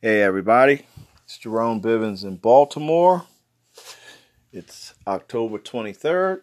[0.00, 0.86] Hey, everybody.
[1.24, 3.24] It's Jerome Bivens in Baltimore.
[4.52, 6.42] It's October 23rd,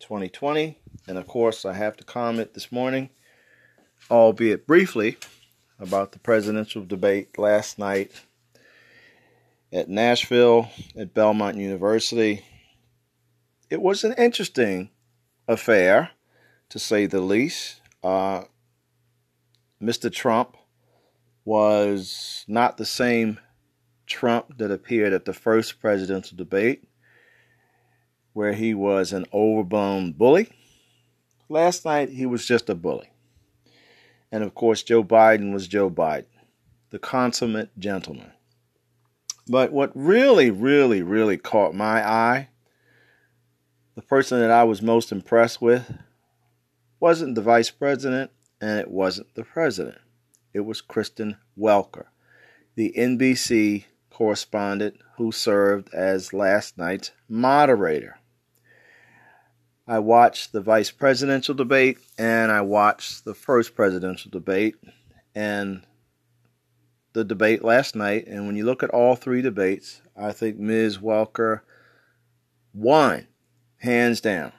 [0.00, 0.78] 2020.
[1.06, 3.10] And of course, I have to comment this morning,
[4.10, 5.18] albeit briefly,
[5.78, 8.12] about the presidential debate last night
[9.70, 12.46] at Nashville at Belmont University.
[13.68, 14.88] It was an interesting
[15.46, 16.12] affair,
[16.70, 17.78] to say the least.
[18.02, 18.44] Uh,
[19.82, 20.10] Mr.
[20.10, 20.56] Trump
[21.46, 23.38] was not the same
[24.04, 26.88] Trump that appeared at the first presidential debate,
[28.32, 30.48] where he was an overblown bully.
[31.48, 33.10] Last night, he was just a bully.
[34.32, 36.26] And of course, Joe Biden was Joe Biden,
[36.90, 38.32] the consummate gentleman.
[39.46, 42.48] But what really, really, really caught my eye,
[43.94, 45.96] the person that I was most impressed with,
[46.98, 49.98] wasn't the vice president and it wasn't the president
[50.56, 52.06] it was Kristen Welker,
[52.76, 58.18] the NBC correspondent who served as last night's moderator.
[59.86, 64.76] I watched the vice presidential debate and I watched the first presidential debate
[65.34, 65.82] and
[67.12, 68.26] the debate last night.
[68.26, 70.98] And when you look at all three debates, I think Ms.
[70.98, 71.60] Welker
[72.72, 73.28] won
[73.76, 74.52] hands down.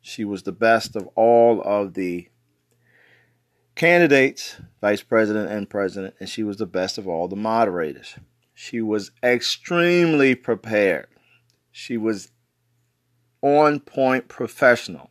[0.00, 2.28] She was the best of all of the
[3.76, 8.16] candidates, vice president and president, and she was the best of all the moderators.
[8.54, 11.08] She was extremely prepared.
[11.70, 12.30] She was
[13.42, 15.10] on point professional.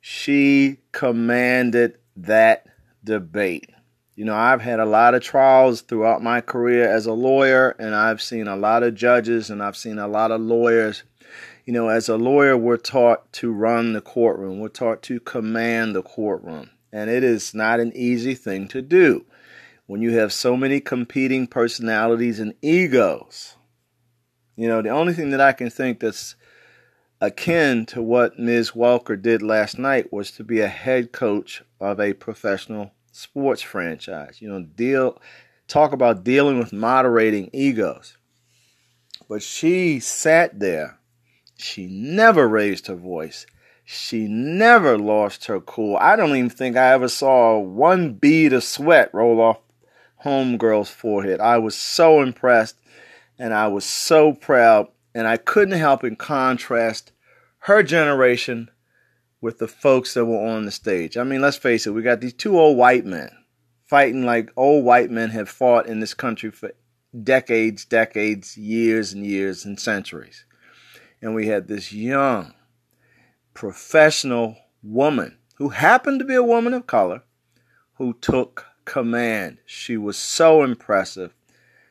[0.00, 2.66] She commanded that
[3.02, 3.70] debate.
[4.14, 7.94] You know, I've had a lot of trials throughout my career as a lawyer, and
[7.94, 11.04] I've seen a lot of judges and I've seen a lot of lawyers.
[11.64, 15.94] You know, as a lawyer, we're taught to run the courtroom, we're taught to command
[15.94, 16.70] the courtroom.
[16.92, 19.26] And it is not an easy thing to do
[19.86, 23.56] when you have so many competing personalities and egos.
[24.56, 26.34] You know, the only thing that I can think that's
[27.20, 28.72] akin to what Ms.
[28.72, 34.40] Welker did last night was to be a head coach of a professional sports franchise.
[34.40, 35.20] You know, deal
[35.68, 38.16] talk about dealing with moderating egos.
[39.28, 40.98] But she sat there.
[41.56, 43.46] She never raised her voice.
[43.90, 45.96] She never lost her cool.
[45.96, 49.60] I don't even think I ever saw one bead of sweat roll off
[50.24, 51.40] homegirl's forehead.
[51.40, 52.76] I was so impressed
[53.38, 57.12] and I was so proud, and I couldn't help but contrast
[57.60, 58.68] her generation
[59.40, 61.16] with the folks that were on the stage.
[61.16, 63.30] I mean, let's face it, we got these two old white men
[63.86, 66.72] fighting like old white men have fought in this country for
[67.22, 70.44] decades, decades, years and years and centuries.
[71.22, 72.52] And we had this young,
[73.58, 77.24] professional woman who happened to be a woman of color
[77.94, 79.58] who took command.
[79.66, 81.34] She was so impressive.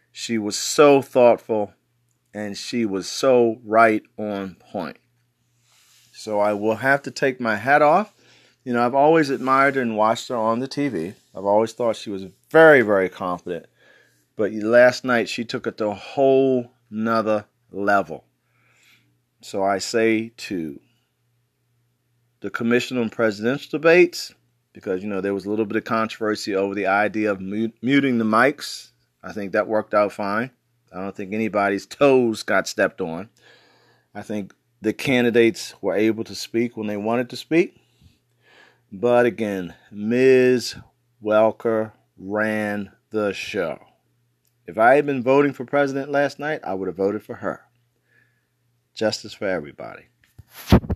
[0.09, 1.73] She was so thoughtful
[2.33, 4.95] and she was so right on point.
[6.13, 8.13] So I will have to take my hat off.
[8.63, 11.16] You know, I've always admired her and watched her on the TV.
[11.35, 13.66] I've always thought she was very, very confident.
[14.38, 18.23] But last night she took it to a whole nother level.
[19.41, 20.79] So I say to
[22.42, 24.34] the commission on presidential debates
[24.74, 28.18] because you know there was a little bit of controversy over the idea of muting
[28.18, 28.92] the mics.
[29.24, 30.52] I think that worked out fine.
[30.94, 33.30] I don't think anybody's toes got stepped on.
[34.14, 37.81] I think the candidates were able to speak when they wanted to speak.
[38.92, 40.75] But again, Ms.
[41.24, 43.80] Welker ran the show.
[44.66, 47.62] If I had been voting for president last night, I would have voted for her.
[48.94, 50.04] Justice for everybody.